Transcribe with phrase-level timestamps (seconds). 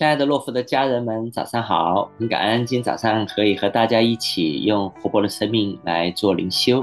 [0.00, 2.10] 亲爱的洛福的家人们，早上好！
[2.18, 6.82] 很感恩今天早上可以和大家一起用活泼的生命来做灵修。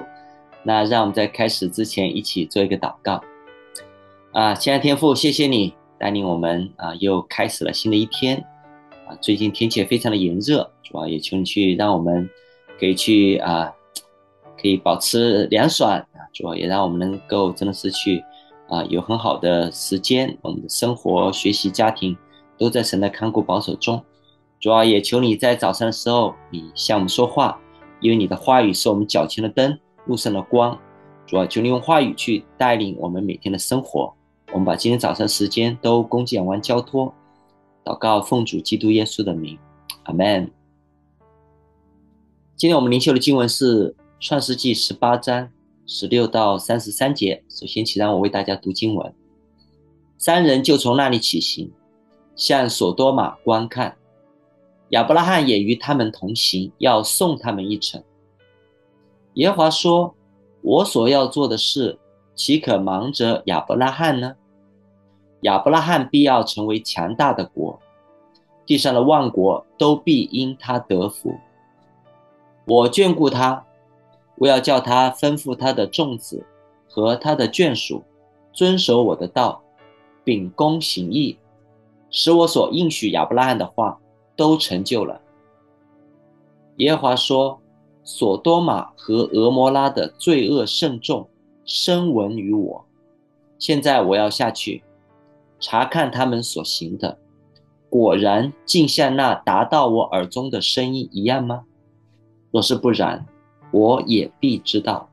[0.61, 3.19] 那让我们在开始之前一起做一个祷告。
[4.33, 8.37] 啊，亲爱的天父，谢谢你带领我们啊，又开始了新的一天。
[9.07, 12.29] 啊，最近天气非常的炎热，主要也求你去让我们
[12.79, 13.73] 可以去啊，
[14.61, 18.23] 可以保持凉爽啊，主要也让我们能够真的是去
[18.69, 22.15] 啊，有很好的时间，我们的生活、学习、家庭。
[22.57, 24.03] 都在神的看顾保守中，
[24.59, 27.59] 主要也求你在早上的时候，你向我们说话，
[28.01, 30.77] 因为你的话语是我们脚前的灯，路上的光。
[31.25, 34.13] 主要求你用话语去带领我们每天的生活。
[34.53, 37.13] 我们把今天早上时间都恭敬完交托，
[37.83, 39.59] 祷告奉主基督耶稣的名，
[40.03, 40.49] 阿门。
[42.55, 45.49] 今天我们灵修的经文是创世记十八章
[45.85, 47.43] 十六到三十三节。
[47.49, 49.13] 首先，请让我为大家读经文。
[50.17, 51.71] 三人就从那里起行。
[52.37, 53.97] 向索多玛观看，
[54.89, 58.01] 亚伯拉罕也与他们同行，要送他们一程。
[59.33, 60.13] 耶华说
[60.61, 61.97] ：“我所要做的事，
[62.35, 64.35] 岂可忙着亚伯拉罕呢？
[65.41, 67.79] 亚伯拉罕必要成为强大的国，
[68.67, 71.35] 地上的万国都必因他得福。
[72.65, 73.65] 我眷顾他，
[74.35, 76.45] 我要叫他吩咐他的众子
[76.87, 78.03] 和他的眷属
[78.53, 79.63] 遵守我的道，
[80.23, 81.35] 秉公行义。”
[82.09, 83.99] 使我所应许亚伯拉罕的话
[84.35, 85.21] 都成就了。
[86.77, 87.59] 耶和华说
[88.03, 91.27] ：“索多玛和蛾摩拉的罪恶甚重，
[91.65, 92.85] 深闻于我。
[93.59, 94.83] 现在我要下去
[95.59, 97.17] 查看他们所行的，
[97.89, 101.63] 果然竟像那达到我耳中的声音一样吗？
[102.51, 103.25] 若是不然，
[103.71, 105.09] 我也必知道。”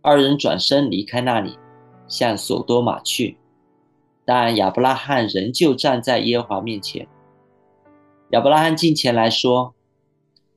[0.00, 1.58] 二人转身离开那里，
[2.06, 3.36] 向索多玛去。
[4.26, 7.06] 但亚伯拉罕仍旧站在耶和华面前。
[8.30, 9.76] 亚伯拉罕近前来说：“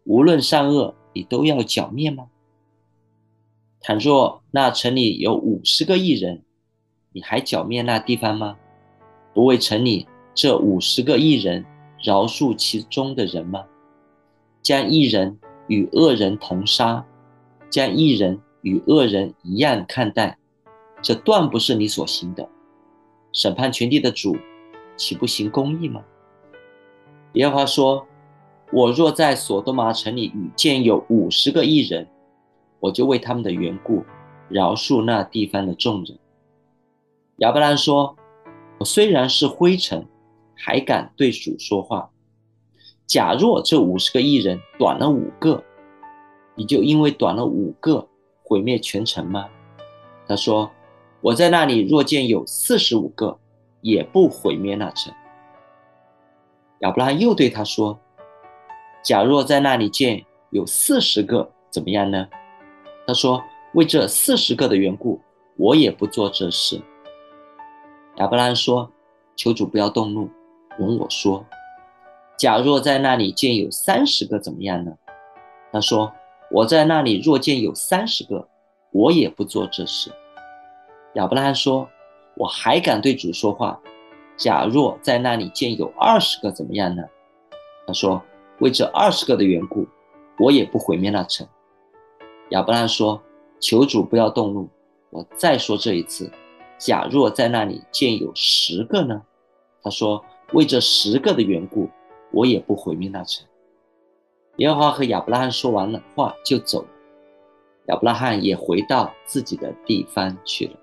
[0.05, 2.29] 无论善恶，你都要剿灭吗？
[3.79, 6.43] 倘若那城里有五十个异人，
[7.13, 8.57] 你还剿灭那地方吗？
[9.35, 11.63] 不为城里这五十个异人
[12.03, 13.65] 饶恕其中的人吗？
[14.63, 17.05] 将异人与恶人同杀，
[17.69, 20.39] 将异人与恶人一样看待，
[21.03, 22.49] 这断不是你所行的。”
[23.31, 24.35] 审判全地的主，
[24.97, 26.03] 岂不行公义吗？
[27.33, 28.07] 耶和华说
[28.73, 32.07] ：“我若在索多玛城里遇见有五十个义人，
[32.79, 34.03] 我就为他们的缘故
[34.49, 36.17] 饶恕那地方的众人。”
[37.37, 38.15] 亚伯兰说
[38.79, 40.07] ：“我虽然是灰尘，
[40.55, 42.09] 还敢对主说话。
[43.05, 45.63] 假若这五十个义人短了五个，
[46.55, 48.07] 你就因为短了五个
[48.43, 49.47] 毁灭全城吗？”
[50.27, 50.71] 他说。
[51.21, 53.37] 我在那里若见有四十五个，
[53.81, 55.13] 也不毁灭那城。
[56.79, 57.99] 亚伯拉又对他说
[59.03, 62.25] ：“假若在那里见有四十个，怎么样呢？”
[63.05, 63.43] 他说
[63.75, 65.19] ：“为这四十个的缘故，
[65.57, 66.81] 我也不做这事。”
[68.15, 68.89] 亚伯拉罕说
[69.35, 70.29] ：“求主不要动怒，
[70.77, 71.45] 容我说。
[72.37, 74.93] 假若在那里见有三十个，怎么样呢？”
[75.73, 76.13] 他说
[76.49, 78.47] ：“我在那里若见有三十个，
[78.91, 80.09] 我也不做这事。”
[81.19, 81.85] 亚伯拉罕说
[82.37, 83.77] ：“我还敢对主说话。
[84.37, 87.03] 假若在那里见有二十个，怎么样呢？”
[87.85, 88.23] 他说
[88.59, 89.85] ：“为这二十个的缘故，
[90.39, 91.45] 我也不毁灭那城。”
[92.51, 93.21] 亚伯拉罕说
[93.59, 94.69] ：“求主不要动怒，
[95.09, 96.31] 我再说这一次。
[96.77, 99.21] 假若在那里见有十个呢？”
[99.83, 101.89] 他说：“为这十个的缘故，
[102.31, 103.45] 我也不毁灭那城。”
[104.55, 106.85] 耶和华和亚伯拉罕说完了话就走，
[107.87, 110.78] 亚伯拉罕也回到自己的地方去了。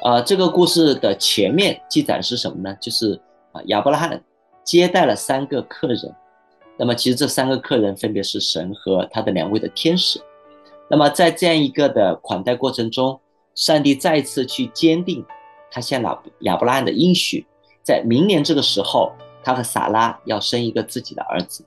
[0.00, 2.76] 呃，这个故事的前面记载是什么呢？
[2.80, 3.20] 就是
[3.50, 4.22] 啊，亚伯拉罕
[4.62, 6.14] 接待了三个客人。
[6.76, 10.20] 那么，其实这三个客人分别是神和他的两位的天使。
[10.88, 13.18] 那么，在这样一个的款待过程中，
[13.56, 15.26] 上帝再次去坚定
[15.68, 17.44] 他向亚亚伯拉罕的应许，
[17.82, 19.10] 在明年这个时候，
[19.42, 21.64] 他和撒拉要生一个自己的儿子。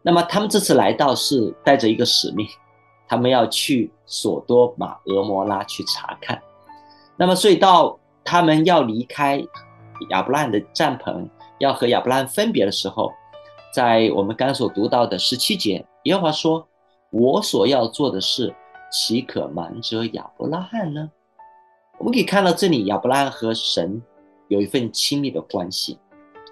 [0.00, 2.46] 那么，他们这次来到是带着一个使命，
[3.06, 6.40] 他们要去索多玛、俄摩拉去查看。
[7.16, 9.44] 那么，所以到他们要离开
[10.10, 11.28] 亚伯拉罕的帐篷，
[11.58, 13.12] 要和亚伯拉罕分别的时候，
[13.72, 16.66] 在我们刚所读到的十七节，耶和华说
[17.10, 18.54] ：“我所要做的事，
[18.90, 21.10] 岂可瞒着亚伯拉罕呢？”
[21.98, 24.02] 我们可以看到这里，亚伯拉罕和神
[24.48, 25.98] 有一份亲密的关系，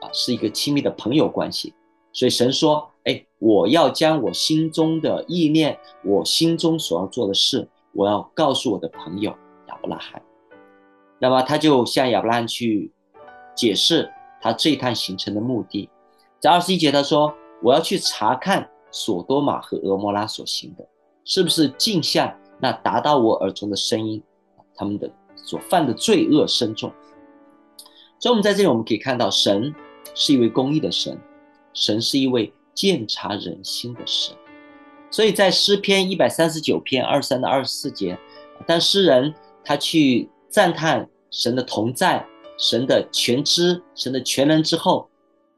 [0.01, 1.75] 啊，是一个亲密的朋友关系。
[2.13, 9.35] 所以神说：“哎，我要将我心中的意念，我心中所要做的事，我要告诉我的朋友
[9.69, 10.23] 亚伯拉罕。”
[11.21, 12.91] 那么他就向亚伯拉罕去
[13.55, 15.89] 解释他这一趟行程的目的。
[16.41, 17.33] 在二十一节，他说
[17.63, 20.89] ：“我要去查看索多玛和俄摩拉所行的，
[21.25, 24.23] 是不是竟像那达到我耳中的声音，
[24.75, 26.91] 他们的所犯的罪恶深重。”
[28.19, 29.75] 所以，我们在这里我们可以看到，神
[30.15, 31.19] 是一位公义的神，
[31.75, 34.35] 神是一位鉴察人心的神。
[35.11, 38.19] 所以在诗篇一百三十九篇二十三到二十四节，
[38.67, 39.35] 当诗人
[39.65, 42.27] 他去赞叹神的同在、
[42.59, 45.09] 神的全知、神的全能之后，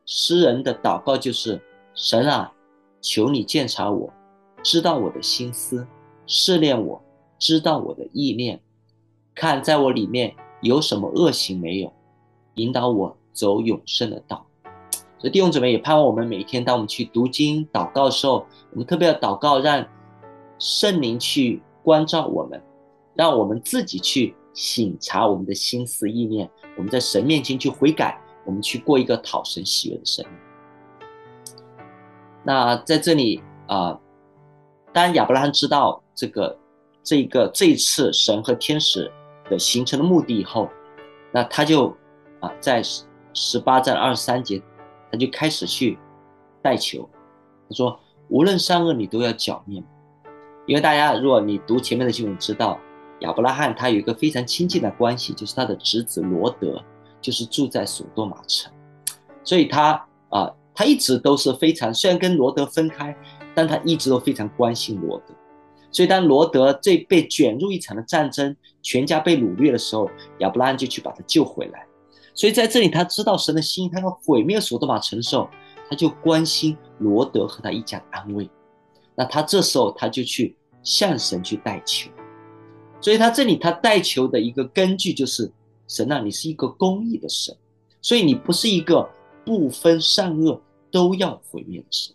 [0.05, 1.59] 诗人的祷告就是：
[1.95, 2.53] 神啊，
[3.01, 4.13] 求你鉴察我，
[4.63, 5.87] 知道我的心思，
[6.27, 7.03] 试炼我，
[7.39, 8.61] 知道我的意念，
[9.35, 11.91] 看在我里面有什么恶行没有，
[12.57, 14.47] 引导我走永生的道。
[15.19, 19.87] 所以弟兄姊妹也盼望我们每一天，当我们去读经、祷告的时候，我们特别要祷告，让
[20.59, 22.63] 圣灵去关照我们，
[23.15, 30.35] 让我们自己去省察我们的心思意念，我们在神面前去悔改，我们去过一个讨神喜悦的生命。
[32.45, 33.99] 那在这里啊、
[34.93, 36.59] 当亚伯拉罕知道这个、
[37.03, 39.11] 这个、这一次神和天使
[39.49, 40.69] 的形成的目的以后，
[41.33, 41.89] 那他就
[42.41, 42.83] 啊、呃，在
[43.33, 44.63] 十八章二十三节。
[45.11, 45.99] 他就开始去
[46.63, 47.07] 代求，
[47.69, 48.01] 他说
[48.31, 49.85] ：“无论善恶，你都要剿灭。”
[50.65, 52.81] 因为大家，如果你读前面的经文，知道
[53.23, 56.81] 亚伯拉罕他有一个非常亲近的关系，就是他的侄子罗德，
[57.21, 58.71] 就是住在索多玛城，
[59.43, 59.93] 所以他
[60.29, 63.15] 啊、他一直都是非常，虽然跟罗德分开，
[63.55, 65.35] 但他一直都非常关心罗德。
[65.91, 71.87] 所以当罗德这被卷入一场的战争，全家被掳掠的时候，亚伯拉罕就去把他救回来。
[72.35, 75.51] 所以在这里，他知道神的心，他要毁灭所多玛城的时候，
[75.91, 78.49] 他就关心罗德和他一家的安危。
[79.15, 82.11] 那他这时候他就去向神去代求。
[83.03, 85.53] 所以他这里他代求的一个根据就是，
[85.87, 87.55] 神啊，你是一个公义的神，
[88.01, 89.07] 所以你不是一个
[89.45, 90.59] 不分善恶
[90.91, 92.15] 都要毁灭的神。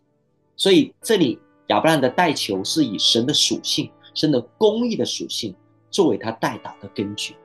[0.55, 1.37] 所以这里
[1.67, 5.53] 亚伯拉罕的代求是以神的属性、神的公义的属性
[5.91, 7.35] 作为他代祷的根据。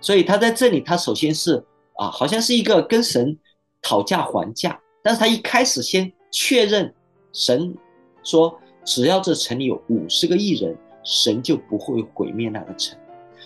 [0.00, 1.64] 所以他在这里，他首先是。
[1.94, 3.38] 啊，好像是一个跟神
[3.82, 6.94] 讨价还价，但是他一开始先确认，
[7.30, 7.76] 神
[8.24, 12.98] 说只要这城里有五十个艺人，神就不会毁灭那个城。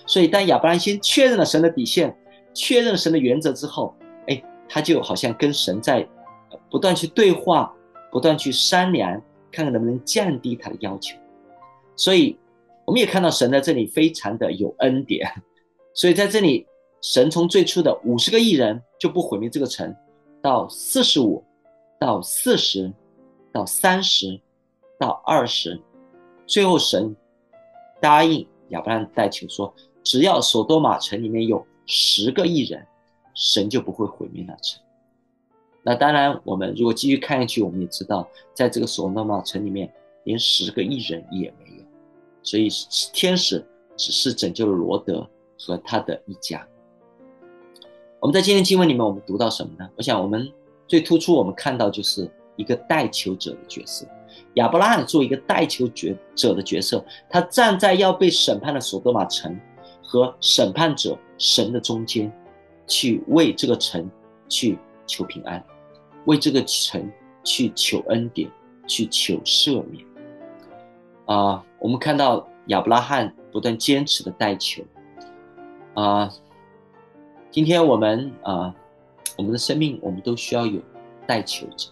[0.06, 2.17] 所以当亚伯兰先确认了神的底线，
[2.53, 3.95] 确认神的原则之后，
[4.29, 6.06] 哎，他就好像跟神在
[6.71, 7.75] 不断去对话，
[8.11, 9.12] 不断去商量，
[9.51, 11.17] 看看能不能降低他的要求。
[11.97, 12.39] 所以
[12.85, 15.31] 我们也看到神在这里非常的有恩典，
[15.95, 16.67] 所以在这里。
[17.06, 19.95] 神从最初的五十个亿人就不毁灭这个城，
[20.41, 21.45] 到四十五，
[22.01, 22.91] 到四十，
[23.53, 24.41] 到三十，
[24.99, 25.79] 到二十，
[26.47, 27.15] 最后神
[28.05, 32.87] 答应亚伯兰代求说，只要索多玛城里面有十个义人，
[33.35, 34.79] 神就不会毁灭那城。
[35.83, 39.91] 那当然，我们如果继续看下去，我们也知道，在这个索多玛城里面，
[40.25, 41.85] 连十个义人也没有，
[42.43, 42.69] 所以
[43.15, 43.65] 天使
[43.97, 45.27] 只是拯救了罗德
[45.59, 46.62] 和他的一家。
[48.21, 49.89] 我们在今天经文里面，我们读到什么呢？
[49.97, 50.47] 我想，我们
[50.87, 54.06] 最突出，我们看到就是一个代求者的角色。
[54.55, 59.58] 亚伯拉罕作为一个代求者的角色，他站在要被审判的索多玛城
[60.03, 62.32] 和审判者神的中间，
[62.86, 64.08] 去为这个城
[64.48, 65.64] 去求平安，
[66.26, 67.10] 为这个城
[67.43, 68.50] 去求恩典，
[68.86, 70.05] 去求赦免。
[71.26, 74.82] 啊、我们看到亚伯拉罕不断坚持的代求，
[75.94, 76.31] 啊、
[77.50, 78.74] 今天我们啊、
[79.38, 80.81] 我们的生命，我们都需要有
[81.26, 81.88] 代求者。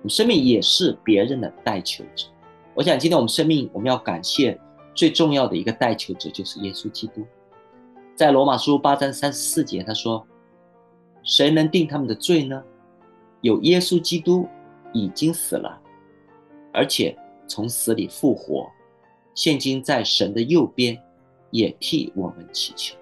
[0.00, 2.26] 我们生命也是别人的代求者。
[2.74, 4.58] 我想今天我们生命，我们要感谢
[4.94, 7.26] 最重要的一个代求者，就是耶稣基督。
[8.14, 10.26] 在罗马书八章三十四节，他说
[11.22, 12.62] ：“谁能定他们的罪呢？
[13.42, 14.48] 有耶稣基督
[14.92, 15.78] 已经死了，
[16.72, 17.16] 而且
[17.46, 18.70] 从死里复活，
[19.34, 20.98] 现今在神的右边，
[21.50, 22.96] 也替我们祈求。”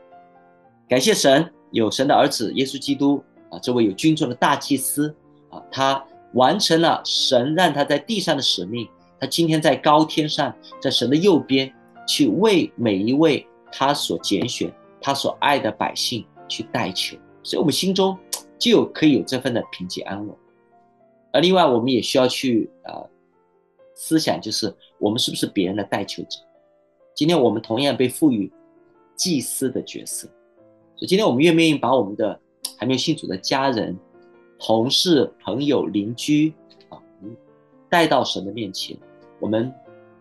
[0.88, 1.48] 感谢神。
[1.70, 5.14] 有神的儿子耶稣基督啊，这位有君尊的大祭司
[5.50, 6.02] 啊，他
[6.34, 8.88] 完成了神让他在地上的使命。
[9.20, 11.72] 他今天在高天上，在神的右边，
[12.06, 17.16] 去为每一位他所拣选、他所爱的百姓去代求。
[17.42, 18.16] 所以，我们心中
[18.58, 20.36] 就有可以有这份的平静安稳。
[21.32, 23.10] 而另外，我们也需要去呃
[23.94, 26.38] 思想，就是我们是不是别人的代求者？
[27.14, 28.52] 今天我们同样被赋予
[29.16, 30.28] 祭司的角色。
[30.94, 32.38] 所以今天我们愿不愿意把我们的
[32.76, 33.98] 还没有信主的家人、
[34.58, 36.52] 同事、朋友、邻居
[36.88, 36.98] 啊，
[37.88, 38.96] 带到神的面前？
[39.38, 39.72] 我们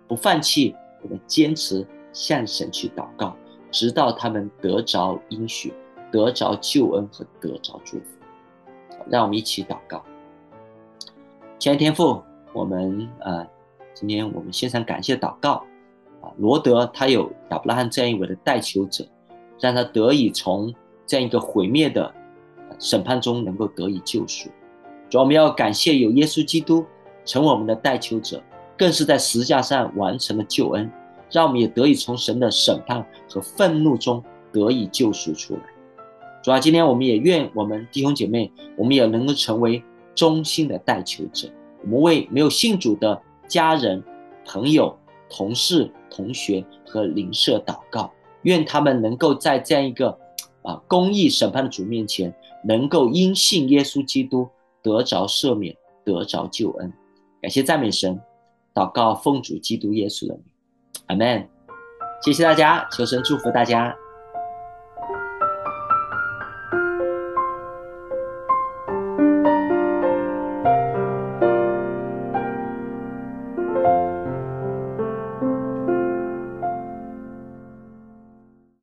[0.07, 3.35] 不放弃，我们坚持向神去祷告，
[3.71, 5.73] 直到他们得着应许、
[6.11, 8.05] 得着救恩和得着祝福。
[9.09, 10.03] 让我们一起祷告。
[11.57, 12.21] 亲爱的天父，
[12.53, 13.47] 我们呃，
[13.93, 15.65] 今天我们献上感谢祷告
[16.21, 19.03] 啊，罗德他有亚伯拉罕这样一位的代求者，
[19.59, 20.73] 让他得以从
[21.05, 22.13] 这样一个毁灭的
[22.79, 24.49] 审判中能够得以救赎。
[25.09, 26.85] 主，我们要感谢有耶稣基督
[27.25, 28.41] 成为我们的代求者，
[28.77, 30.91] 更是在十字架上完成了救恩，
[31.31, 35.61] 让我们也得以从神的审判和愤怒中得以救赎出来。
[36.43, 39.83] 主啊，今天我们也愿我们弟兄姐妹，我们也能够成为
[40.15, 41.49] 忠心的代求者。
[41.83, 44.03] 我们为没有信主的家人、
[44.45, 44.97] 朋友、
[45.29, 48.11] 同事、同学和邻舍祷告，
[48.43, 50.17] 愿他们能够在这样一个
[50.63, 52.33] 啊公义审判的主面前，
[52.67, 54.47] 能够因信耶稣基督
[54.83, 56.91] 得着赦免，得着救恩。
[57.41, 58.19] 感谢赞美神，
[58.73, 60.43] 祷告奉主基督耶稣的名，
[61.05, 61.47] 阿门。
[62.21, 63.95] 谢谢大家，求神祝福大家。